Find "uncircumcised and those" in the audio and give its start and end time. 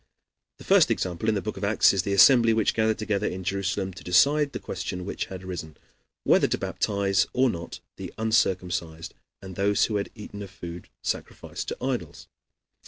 8.17-9.85